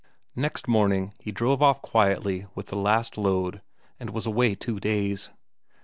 Next 0.35 0.67
morning 0.67 1.13
he 1.19 1.31
drove 1.31 1.61
off 1.61 1.79
quietly 1.83 2.47
with 2.55 2.69
the 2.69 2.75
last 2.75 3.19
load, 3.19 3.61
and 3.99 4.09
was 4.09 4.25
away 4.25 4.55
two 4.55 4.79
days. 4.79 5.29